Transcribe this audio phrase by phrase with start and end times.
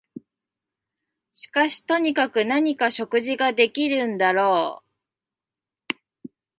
[1.31, 4.83] しかしとにかく何か食事ができるんだろ
[5.91, 5.95] う